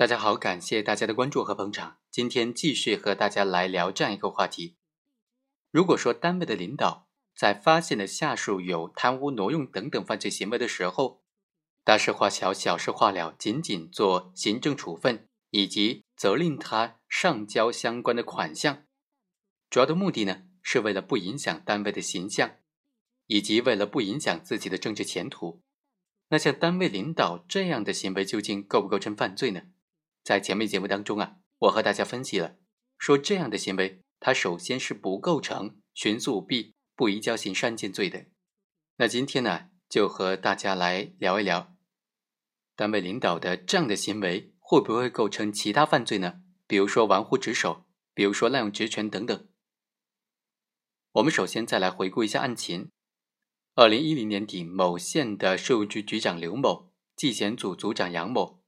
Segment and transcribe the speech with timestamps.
[0.00, 1.98] 大家好，感谢大家的关注和捧场。
[2.10, 4.78] 今天继续和大家来聊这样一个话题：
[5.70, 7.06] 如果说单位的领导
[7.36, 11.22] 在发现了下属有贪污、挪用等等犯罪行为的时候，
[11.84, 18.84] 大事化小，小事化了，仅仅做行政处分以及责令他上交相关的款项，
[19.68, 22.52] 主要的目的呢，是为了不影响单位的形象，
[23.26, 25.60] 以及为了不影响自己的政治前途。
[26.30, 29.64] 那像单位领导这样的行为，究竟构不构成犯罪呢？
[30.22, 32.56] 在前面节目当中啊，我和大家分析了，
[32.98, 38.26] 说这样的行为，它首先是不构成徇私舞弊、不移交刑事案件罪的。
[38.96, 41.74] 那今天呢，就和大家来聊一聊，
[42.76, 46.42] 单位领导的这样的行为会不会构成其他犯罪呢？
[46.66, 49.48] 比如说玩忽职守，比如说滥用职权等等。
[51.12, 52.90] 我们首先再来回顾一下案情：
[53.74, 58.59] 二零一零年底，某县的税务局局长刘某、纪检组组长杨某。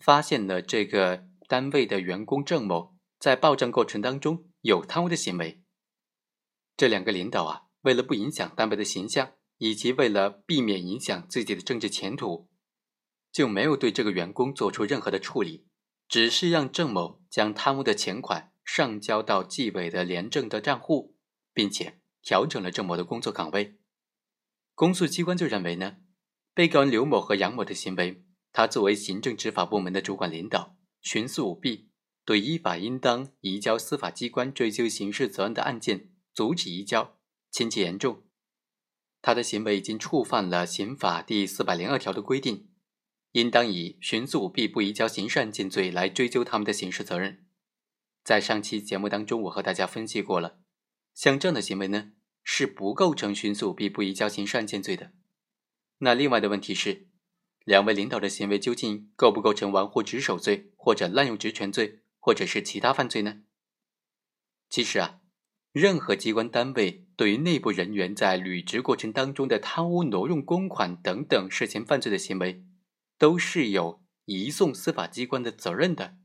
[0.00, 5.62] 发现了这个单位的员工郑某在报账过程当中有贪污的行为。
[6.76, 12.48] 这两个领导啊，为了不影响单位的形象，以及为了避免影响自己的政治前途，
[13.30, 15.66] 就没有对这个员工做出任何的处理，
[16.08, 21.16] 只是让郑某将贪污的钱款上交到纪委的廉政的账户，
[21.52, 23.78] 并且调整了郑某的工作岗位。
[24.74, 25.98] 公诉机关就认为呢，
[26.54, 28.24] 被告人刘某和杨某的行为。
[28.52, 31.88] 他作为行政执法部门的主管领导，徇私舞弊，
[32.24, 37.16] 对依法应当移交司法机关追究刑事责任的案件阻止移交，
[37.50, 38.24] 情节严重。
[39.22, 42.70] 他的行为已经触犯了刑法第四百零二条的规定，
[43.32, 47.46] 应当以徇私舞弊不移交刑事案件罪来追究他们的刑事责任。
[48.24, 50.58] 在上期节目当中，我和大家分析过了，
[51.14, 55.12] 像这样的行为呢，是不构成徇私舞弊不移交刑事案件罪的。
[55.98, 57.09] 那另外的问题是。
[57.70, 63.42] 两位领导的行为究竟构不构成玩忽职守罪，或者滥用职权罪，或者是其他犯罪呢？
[64.68, 65.20] 其实啊，
[65.70, 72.64] 任何机关单位对于内部人员在履职过程当中的贪污、挪用公款等等涉嫌犯罪的行为，
[73.16, 76.16] 都是有移送司法机关的责任的。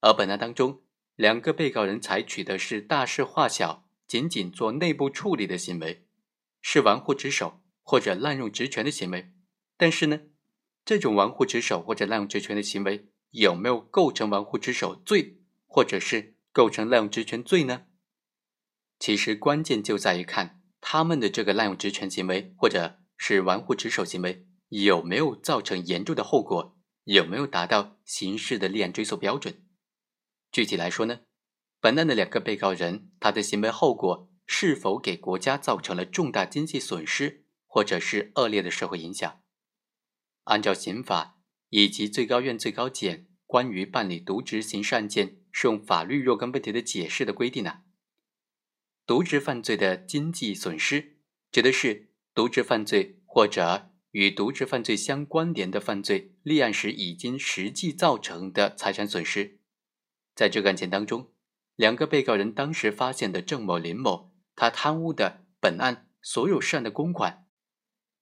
[0.00, 0.82] 而本案当中，
[1.14, 6.08] 两个被告人采取的是大事化小、仅仅做内部处理的行为，
[6.60, 9.30] 是玩忽职守或者滥用职权的行为，
[9.76, 10.22] 但是呢？
[10.88, 17.82] 这种玩忽职守或者滥用职权的行为有没有构成玩忽职守罪，或者是构成滥用职权罪呢？
[18.98, 26.74] 其实关键就在于看他们的这个滥用职权行为或者是玩忽职守行为有没有造成严重的后果，
[27.04, 29.62] 有没有达到刑事的立案追诉标准。
[30.50, 31.20] 具体来说呢，
[31.82, 39.42] 本案的两个被告人他的行为后果是否给国家造成了重大经济损失，或者是恶劣的社会影响？
[40.48, 41.38] 按照刑法
[41.68, 47.82] 以及最高院、最高检关于办理渎职刑事案件适用法律若干问题的解释的规定呢，
[49.06, 51.18] 渎职犯罪的经济损失
[51.52, 59.60] 指的是渎职犯罪或者与渎职犯罪相关联的犯罪立案时已经实际造成的财产损失。
[60.34, 61.30] 在这个案件当中，
[61.76, 67.46] 两个被告人当时发现的郑某、林某，他贪污的本案所有涉案的公款，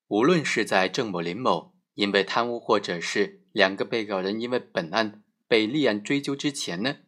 [0.08, 1.75] 无论是在郑某、林某。
[1.96, 6.98] 因为贪污，或者是两个被告人因为本案被立案追究之前呢，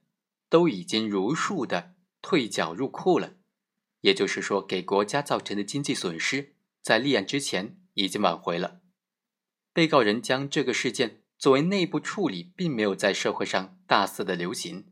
[0.48, 3.34] 都已经如数的退缴入库了，
[4.00, 8.80] 也就是说，给国家造成的经济损失在立案之前已经挽回了。
[9.74, 14.86] 被告人将这个事件作为内部处理，并没有在社会上大肆的流行，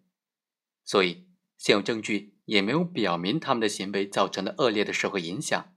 [0.85, 1.27] 所以
[1.57, 5.75] 现有证据也没有表明他们的行为造成了恶劣的社会影响，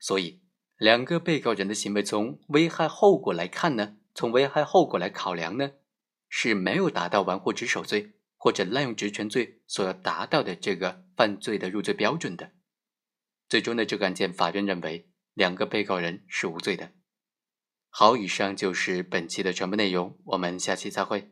[0.00, 0.41] 所以。
[0.82, 5.74] 两个被告人的行为，从危害后果来看呢，从危害后果来考量呢，
[6.28, 12.50] 是没有达到玩忽职守罪或者滥用职权罪所要达到的这个犯罪的入罪标准的。
[13.48, 16.90] 最终的这个案件，法院认为两个被告人是无罪的。
[17.88, 21.30] 好，以上就是本期的全部内容，我们下期再会。